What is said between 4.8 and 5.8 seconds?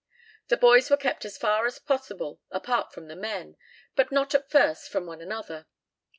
from one another.